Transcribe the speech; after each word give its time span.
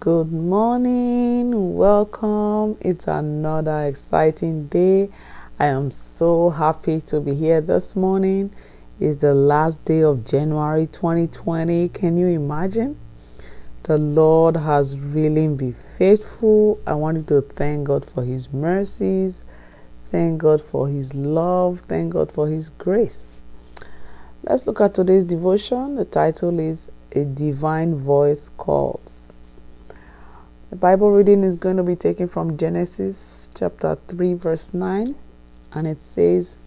Good 0.00 0.32
morning, 0.32 1.74
welcome. 1.76 2.78
It's 2.80 3.06
another 3.06 3.84
exciting 3.84 4.68
day. 4.68 5.10
I 5.58 5.66
am 5.66 5.90
so 5.90 6.48
happy 6.48 7.02
to 7.02 7.20
be 7.20 7.34
here 7.34 7.60
this 7.60 7.94
morning. 7.94 8.50
It's 8.98 9.18
the 9.18 9.34
last 9.34 9.84
day 9.84 10.00
of 10.00 10.24
January 10.24 10.86
2020. 10.86 11.90
Can 11.90 12.16
you 12.16 12.28
imagine? 12.28 12.98
The 13.82 13.98
Lord 13.98 14.56
has 14.56 14.98
really 14.98 15.46
been 15.48 15.74
faithful. 15.74 16.80
I 16.86 16.94
wanted 16.94 17.28
to 17.28 17.42
thank 17.42 17.88
God 17.88 18.06
for 18.06 18.24
His 18.24 18.50
mercies, 18.54 19.44
thank 20.08 20.38
God 20.40 20.62
for 20.62 20.88
His 20.88 21.12
love, 21.12 21.80
thank 21.88 22.14
God 22.14 22.32
for 22.32 22.48
His 22.48 22.70
grace. 22.70 23.36
Let's 24.44 24.66
look 24.66 24.80
at 24.80 24.94
today's 24.94 25.24
devotion. 25.24 25.96
The 25.96 26.06
title 26.06 26.58
is 26.58 26.90
A 27.12 27.26
Divine 27.26 27.94
Voice 27.96 28.48
Calls. 28.56 29.34
The 30.70 30.76
Bible 30.76 31.10
reading 31.10 31.42
is 31.42 31.56
going 31.56 31.78
to 31.78 31.82
be 31.82 31.96
taken 31.96 32.28
from 32.28 32.56
Genesis 32.56 33.50
chapter 33.56 33.98
3, 34.06 34.34
verse 34.34 34.72
9, 34.72 35.16
and 35.72 35.86
it 35.88 36.00
says, 36.00 36.58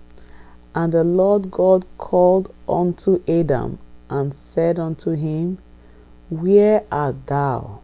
And 0.76 0.92
the 0.92 1.06
Lord 1.06 1.50
God 1.50 1.86
called 1.98 2.54
unto 2.68 3.24
Adam 3.30 3.80
and 4.10 4.34
said 4.34 4.78
unto 4.78 5.12
him, 5.12 5.58
Where 6.30 6.84
art 6.92 7.28
thou? 7.28 7.80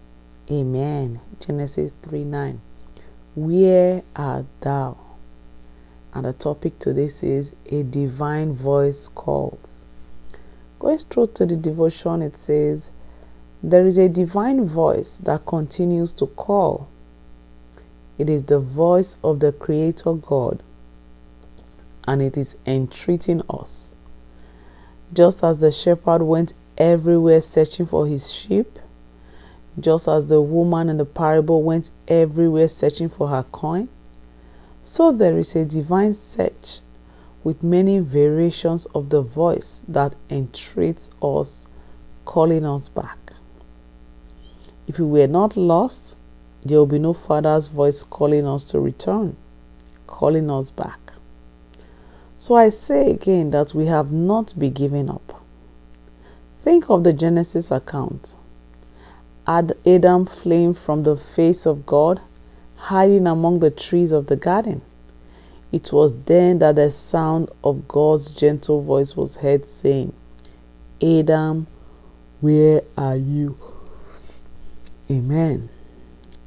Amen. 0.52 1.22
Genesis 1.40 1.94
3 2.02 2.26
9. 2.26 2.60
Where 3.36 4.04
art 4.14 4.46
thou? 4.60 4.98
And 6.14 6.26
the 6.26 6.34
topic 6.34 6.80
today 6.80 7.06
is 7.06 7.56
A 7.68 7.84
divine 7.84 8.52
voice 8.52 9.08
calls. 9.08 9.86
Going 10.80 10.98
through 10.98 11.28
to 11.36 11.46
the 11.46 11.56
devotion, 11.56 12.22
it 12.22 12.38
says, 12.38 12.92
there 13.62 13.86
is 13.86 13.98
a 13.98 14.08
divine 14.08 14.66
voice 14.66 15.18
that 15.26 15.46
continues 15.46 16.14
to 16.14 16.28
call. 16.28 16.88
It 18.18 18.30
is 18.30 18.44
the 18.44 18.60
voice 18.60 19.18
of 19.22 19.42
the 19.42 19.52
Creator 19.52 20.14
God, 20.14 20.64
and 22.08 22.22
it 22.22 22.38
is 22.38 22.56
entreating 22.66 23.42
us. 23.50 23.96
Just 25.14 25.44
as 25.44 25.60
the 25.60 25.72
shepherd 25.72 26.22
went 26.22 26.54
everywhere 26.78 27.42
searching 27.42 27.86
for 27.86 28.08
his 28.08 28.32
sheep, 28.32 28.80
just 29.78 30.08
as 30.08 30.28
the 30.28 30.42
woman 30.42 30.88
in 30.88 30.96
the 30.98 31.06
parable 31.06 31.62
went 31.62 31.92
everywhere 32.08 32.70
searching 32.70 33.10
for 33.10 33.28
her 33.28 33.44
coin, 33.52 33.90
so 34.84 35.12
there 35.12 35.38
is 35.38 35.56
a 35.58 35.66
divine 35.66 36.14
search 36.14 36.80
with 37.44 37.62
many 37.62 38.00
variations 38.00 38.86
of 38.88 39.10
the 39.10 39.22
voice 39.22 39.84
that 39.88 40.16
entreats 40.30 41.10
us, 41.22 41.68
calling 42.24 42.66
us 42.66 42.88
back. 42.88 43.29
If 44.90 44.98
we 44.98 45.06
were 45.06 45.28
not 45.28 45.56
lost, 45.56 46.18
there 46.66 46.80
will 46.80 46.88
be 46.88 46.98
no 46.98 47.14
Father's 47.14 47.68
voice 47.68 48.02
calling 48.02 48.48
us 48.48 48.64
to 48.66 48.80
return, 48.80 49.38
calling 50.08 50.50
us 50.50 50.72
back. 50.72 51.14
So 52.40 52.56
I 52.56 52.70
say 52.70 53.12
again 53.12 53.52
that 53.52 53.76
we 53.76 53.86
have 53.86 54.12
not 54.12 54.58
been 54.58 54.74
given 54.74 55.08
up. 55.08 55.44
Think 56.64 56.90
of 56.90 57.04
the 57.04 57.14
Genesis 57.14 57.70
account. 57.70 58.36
Had 59.46 59.78
Adam 59.86 60.26
fleeing 60.26 60.74
from 60.74 61.04
the 61.04 61.16
face 61.16 61.68
of 61.68 61.86
God, 61.86 62.20
hiding 62.76 63.28
among 63.28 63.60
the 63.60 63.70
trees 63.70 64.12
of 64.12 64.26
the 64.26 64.36
garden. 64.36 64.82
It 65.72 65.94
was 65.94 66.16
then 66.24 66.58
that 66.60 66.78
the 66.78 66.90
sound 66.90 67.52
of 67.64 67.88
God's 67.88 68.32
gentle 68.32 68.82
voice 68.82 69.16
was 69.16 69.36
heard 69.36 69.68
saying, 69.68 70.14
Adam, 71.00 71.68
where 72.42 72.82
are 72.98 73.18
you? 73.18 73.56
Amen. 75.12 75.70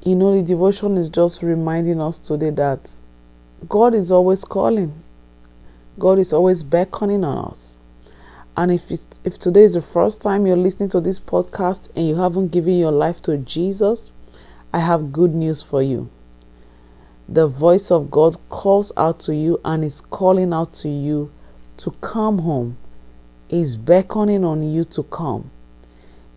You 0.05 0.15
know, 0.15 0.37
the 0.37 0.47
devotion 0.47 0.97
is 0.97 1.09
just 1.09 1.43
reminding 1.43 2.01
us 2.01 2.19
today 2.19 2.51
that 2.51 2.93
God 3.69 3.93
is 3.93 4.13
always 4.13 4.45
calling, 4.45 4.93
God 5.99 6.21
is 6.21 6.33
always 6.33 6.63
beckoning 6.63 7.25
on 7.25 7.51
us. 7.51 7.77
And 8.57 8.71
if 8.71 8.91
if 9.25 9.39
today 9.39 9.63
is 9.65 9.75
the 9.75 9.83
first 9.83 10.23
time 10.23 10.47
you're 10.47 10.57
listening 10.57 10.91
to 10.91 11.01
this 11.01 11.19
podcast 11.19 11.89
and 11.97 12.07
you 12.07 12.15
haven't 12.17 12.53
given 12.53 12.79
your 12.79 12.93
life 12.93 13.21
to 13.23 13.39
Jesus, 13.39 14.13
I 14.73 14.79
have 14.79 15.13
good 15.13 15.35
news 15.35 15.63
for 15.63 15.83
you. 15.83 16.09
The 17.29 17.49
voice 17.49 17.91
of 17.91 18.11
God 18.11 18.37
calls 18.49 18.93
out 18.97 19.19
to 19.21 19.35
you 19.35 19.61
and 19.65 19.85
is 19.85 20.03
calling 20.03 20.53
out 20.53 20.75
to 20.75 20.89
you 20.89 21.33
to 21.79 21.91
come 22.01 22.39
home. 22.39 22.77
Is 23.49 23.77
beckoning 23.77 24.45
on 24.45 24.63
you 24.63 24.85
to 24.85 25.03
come. 25.05 25.51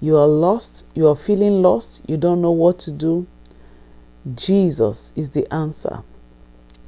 You 0.02 0.18
are 0.18 0.28
lost, 0.28 0.86
you 0.94 1.08
are 1.08 1.16
feeling 1.16 1.62
lost, 1.62 2.04
you 2.08 2.18
don't 2.18 2.42
know 2.42 2.52
what 2.52 2.80
to 2.80 2.92
do. 2.92 3.28
Jesus 4.36 5.14
is 5.16 5.30
the 5.30 5.52
answer. 5.54 6.04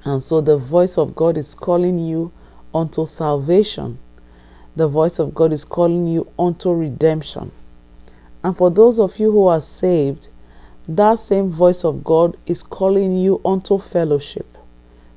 And 0.03 0.21
so 0.21 0.41
the 0.41 0.57
voice 0.57 0.97
of 0.97 1.15
God 1.15 1.37
is 1.37 1.55
calling 1.55 1.99
you 1.99 2.31
unto 2.73 3.05
salvation. 3.05 3.99
The 4.75 4.87
voice 4.87 5.19
of 5.19 5.33
God 5.33 5.53
is 5.53 5.63
calling 5.63 6.07
you 6.07 6.31
unto 6.37 6.71
redemption. 6.71 7.51
And 8.43 8.55
for 8.55 8.69
those 8.69 8.99
of 8.99 9.19
you 9.19 9.31
who 9.31 9.47
are 9.47 9.61
saved, 9.61 10.29
that 10.87 11.19
same 11.19 11.49
voice 11.49 11.83
of 11.83 12.03
God 12.03 12.37
is 12.45 12.61
calling 12.61 13.17
you 13.17 13.41
unto 13.43 13.79
fellowship. 13.79 14.57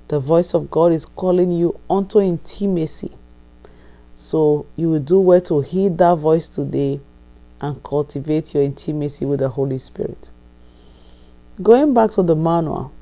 The 0.08 0.20
voice 0.20 0.54
of 0.54 0.70
God 0.70 0.92
is 0.92 1.06
calling 1.06 1.52
you 1.52 1.78
unto 1.88 2.20
intimacy. 2.20 3.12
So 4.14 4.66
you 4.76 4.90
will 4.90 5.00
do 5.00 5.20
well 5.20 5.40
to 5.42 5.60
heed 5.60 5.98
that 5.98 6.16
voice 6.16 6.48
today 6.48 7.00
and 7.60 7.82
cultivate 7.82 8.54
your 8.54 8.62
intimacy 8.62 9.25
with 9.25 9.41
the 9.41 9.48
Holy 9.48 9.78
Spirit. 9.78 10.31
Going 11.62 11.93
back 11.93 12.12
to 12.12 12.22
the 12.22 12.37
manual, 12.37 12.93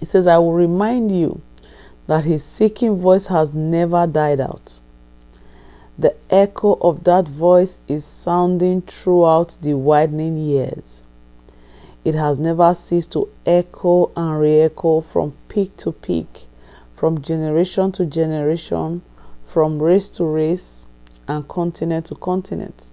it 0.00 0.08
says, 0.08 0.26
I 0.26 0.38
will 0.38 0.52
remind 0.52 1.10
you 1.10 1.40
that 2.06 2.24
his 2.24 2.44
seeking 2.44 2.96
voice 2.96 3.26
has 3.26 3.54
never 3.54 4.06
died 4.06 4.40
out. 4.40 4.78
The 5.98 6.14
echo 6.30 6.78
of 6.80 7.04
that 7.04 7.28
voice 7.28 7.78
is 7.88 8.04
sounding 8.04 8.82
throughout 8.82 9.58
the 9.62 9.74
widening 9.74 10.36
years. 10.36 11.02
It 12.04 12.14
has 12.14 12.38
never 12.38 12.74
ceased 12.74 13.12
to 13.12 13.28
echo 13.44 14.10
and 14.16 14.40
re 14.40 14.60
echo 14.60 15.02
from 15.02 15.34
peak 15.48 15.76
to 15.78 15.92
peak, 15.92 16.46
from 16.94 17.20
generation 17.20 17.92
to 17.92 18.06
generation, 18.06 19.02
from 19.44 19.82
race 19.82 20.08
to 20.10 20.24
race, 20.24 20.86
and 21.28 21.46
continent 21.46 22.06
to 22.06 22.14
continent 22.14 22.86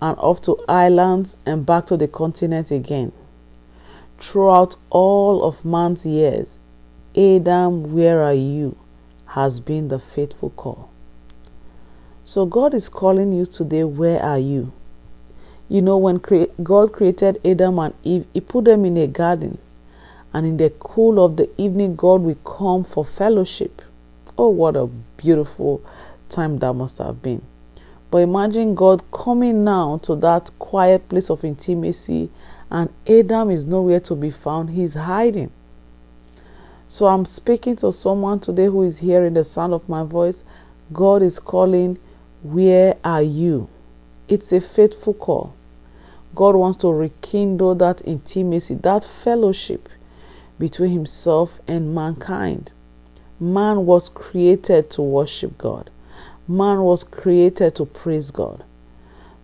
and 0.00 0.18
off 0.18 0.42
to 0.42 0.62
islands 0.68 1.36
and 1.46 1.64
back 1.66 1.86
to 1.86 1.96
the 1.96 2.08
continent 2.08 2.70
again. 2.70 3.12
Throughout 4.18 4.76
all 4.90 5.44
of 5.44 5.64
man's 5.64 6.06
years, 6.06 6.58
Adam, 7.16 7.92
where 7.92 8.22
are 8.22 8.34
you? 8.34 8.76
has 9.36 9.60
been 9.60 9.88
the 9.88 9.98
faithful 9.98 10.48
call. 10.50 10.88
So 12.24 12.46
God 12.46 12.72
is 12.72 12.88
calling 12.88 13.32
you 13.32 13.44
today, 13.44 13.84
where 13.84 14.22
are 14.22 14.38
you? 14.38 14.72
You 15.68 15.82
know, 15.82 15.98
when 15.98 16.20
cre- 16.20 16.50
God 16.62 16.92
created 16.92 17.38
Adam 17.44 17.78
and 17.78 17.92
Eve, 18.02 18.24
He 18.32 18.40
put 18.40 18.64
them 18.64 18.86
in 18.86 18.96
a 18.96 19.06
garden. 19.06 19.58
And 20.32 20.46
in 20.46 20.56
the 20.56 20.70
cool 20.78 21.22
of 21.22 21.36
the 21.36 21.50
evening, 21.60 21.96
God 21.96 22.22
will 22.22 22.36
come 22.36 22.82
for 22.82 23.04
fellowship. 23.04 23.82
Oh, 24.38 24.48
what 24.48 24.74
a 24.74 24.86
beautiful 24.86 25.82
time 26.30 26.58
that 26.60 26.72
must 26.72 26.96
have 26.98 27.22
been. 27.22 27.42
But 28.10 28.18
imagine 28.18 28.74
God 28.74 29.02
coming 29.10 29.64
now 29.64 29.98
to 30.04 30.14
that 30.16 30.50
quiet 30.58 31.08
place 31.08 31.28
of 31.30 31.44
intimacy, 31.44 32.30
and 32.70 32.90
Adam 33.06 33.50
is 33.50 33.66
nowhere 33.66 34.00
to 34.00 34.14
be 34.14 34.30
found. 34.30 34.70
He's 34.70 34.94
hiding. 34.94 35.50
So 36.86 37.06
I'm 37.06 37.24
speaking 37.24 37.74
to 37.76 37.92
someone 37.92 38.38
today 38.38 38.66
who 38.66 38.82
is 38.82 38.98
hearing 38.98 39.34
the 39.34 39.44
sound 39.44 39.72
of 39.72 39.88
my 39.88 40.04
voice. 40.04 40.44
God 40.92 41.20
is 41.20 41.40
calling, 41.40 41.98
Where 42.42 42.96
are 43.04 43.22
you? 43.22 43.68
It's 44.28 44.52
a 44.52 44.60
faithful 44.60 45.14
call. 45.14 45.54
God 46.34 46.54
wants 46.54 46.76
to 46.78 46.92
rekindle 46.92 47.74
that 47.76 48.02
intimacy, 48.06 48.74
that 48.74 49.04
fellowship 49.04 49.88
between 50.58 50.90
Himself 50.90 51.60
and 51.66 51.94
mankind. 51.94 52.72
Man 53.40 53.84
was 53.84 54.08
created 54.08 54.90
to 54.90 55.02
worship 55.02 55.58
God. 55.58 55.90
Man 56.48 56.82
was 56.82 57.02
created 57.02 57.74
to 57.74 57.84
praise 57.84 58.30
God. 58.30 58.62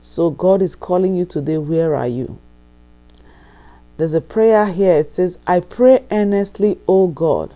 So 0.00 0.30
God 0.30 0.62
is 0.62 0.76
calling 0.76 1.16
you 1.16 1.24
today. 1.24 1.58
Where 1.58 1.96
are 1.96 2.06
you? 2.06 2.38
There's 3.96 4.14
a 4.14 4.20
prayer 4.20 4.66
here. 4.66 4.94
It 4.94 5.12
says, 5.12 5.36
I 5.46 5.60
pray 5.60 6.04
earnestly, 6.12 6.78
O 6.86 7.08
God, 7.08 7.54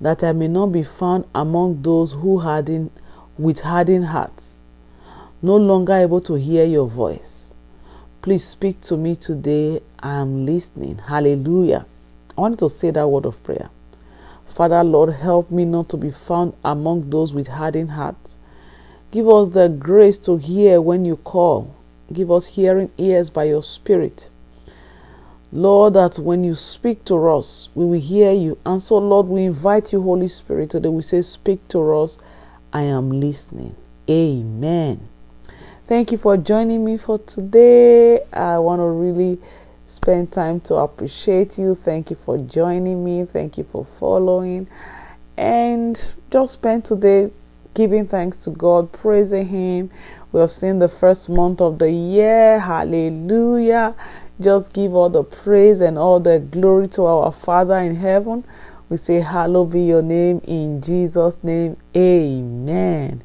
that 0.00 0.24
I 0.24 0.32
may 0.32 0.48
not 0.48 0.66
be 0.66 0.82
found 0.82 1.24
among 1.34 1.82
those 1.82 2.12
who 2.12 2.40
harden 2.40 2.90
with 3.38 3.60
hardened 3.60 4.06
hearts, 4.06 4.58
no 5.40 5.56
longer 5.56 5.94
able 5.94 6.20
to 6.22 6.34
hear 6.34 6.64
your 6.64 6.88
voice. 6.88 7.54
Please 8.22 8.44
speak 8.44 8.80
to 8.82 8.96
me 8.96 9.14
today. 9.14 9.82
I 10.00 10.14
am 10.14 10.46
listening. 10.46 10.98
Hallelujah. 10.98 11.86
I 12.36 12.40
wanted 12.40 12.58
to 12.60 12.68
say 12.68 12.90
that 12.90 13.08
word 13.08 13.26
of 13.26 13.42
prayer. 13.44 13.70
Father, 14.46 14.82
Lord, 14.82 15.14
help 15.14 15.50
me 15.50 15.64
not 15.64 15.88
to 15.90 15.96
be 15.96 16.10
found 16.10 16.54
among 16.64 17.10
those 17.10 17.34
with 17.34 17.48
hardened 17.48 17.90
hearts 17.90 18.36
Give 19.14 19.28
us 19.28 19.50
the 19.50 19.68
grace 19.68 20.18
to 20.26 20.38
hear 20.38 20.80
when 20.80 21.04
you 21.04 21.18
call. 21.18 21.72
Give 22.12 22.32
us 22.32 22.46
hearing 22.46 22.90
ears 22.98 23.30
by 23.30 23.44
your 23.44 23.62
Spirit. 23.62 24.28
Lord, 25.52 25.94
that 25.94 26.18
when 26.18 26.42
you 26.42 26.56
speak 26.56 27.04
to 27.04 27.28
us, 27.28 27.68
we 27.76 27.84
will 27.84 28.00
hear 28.00 28.32
you. 28.32 28.58
And 28.66 28.82
so, 28.82 28.98
Lord, 28.98 29.28
we 29.28 29.44
invite 29.44 29.92
you, 29.92 30.02
Holy 30.02 30.26
Spirit, 30.26 30.70
today. 30.70 30.88
We 30.88 31.02
say, 31.02 31.22
Speak 31.22 31.68
to 31.68 31.94
us. 31.94 32.18
I 32.72 32.82
am 32.82 33.20
listening. 33.20 33.76
Amen. 34.10 35.08
Thank 35.86 36.10
you 36.10 36.18
for 36.18 36.36
joining 36.36 36.84
me 36.84 36.98
for 36.98 37.20
today. 37.20 38.20
I 38.32 38.58
want 38.58 38.80
to 38.80 38.86
really 38.86 39.40
spend 39.86 40.32
time 40.32 40.58
to 40.62 40.74
appreciate 40.74 41.56
you. 41.56 41.76
Thank 41.76 42.10
you 42.10 42.16
for 42.16 42.36
joining 42.36 43.04
me. 43.04 43.26
Thank 43.26 43.58
you 43.58 43.64
for 43.70 43.84
following. 43.84 44.66
And 45.36 46.04
just 46.32 46.54
spend 46.54 46.84
today 46.84 47.30
giving 47.74 48.06
thanks 48.06 48.36
to 48.38 48.50
God, 48.50 48.92
praising 48.92 49.46
Him. 49.48 49.90
We 50.32 50.40
have 50.40 50.50
seen 50.50 50.78
the 50.78 50.88
first 50.88 51.28
month 51.28 51.60
of 51.60 51.78
the 51.78 51.90
year. 51.90 52.58
Hallelujah. 52.58 53.94
Just 54.40 54.72
give 54.72 54.94
all 54.94 55.10
the 55.10 55.22
praise 55.22 55.80
and 55.80 55.98
all 55.98 56.18
the 56.20 56.38
glory 56.38 56.88
to 56.88 57.04
our 57.04 57.30
Father 57.32 57.78
in 57.78 57.96
heaven. 57.96 58.44
We 58.88 58.96
say, 58.96 59.20
Hallowed 59.20 59.72
be 59.72 59.82
your 59.82 60.02
name 60.02 60.40
in 60.44 60.80
Jesus' 60.80 61.38
name. 61.42 61.76
Amen. 61.96 63.22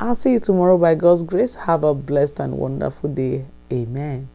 I'll 0.00 0.14
see 0.14 0.32
you 0.32 0.40
tomorrow 0.40 0.78
by 0.78 0.94
God's 0.94 1.22
grace. 1.22 1.54
Have 1.54 1.84
a 1.84 1.94
blessed 1.94 2.40
and 2.40 2.58
wonderful 2.58 3.10
day. 3.10 3.44
Amen. 3.70 4.28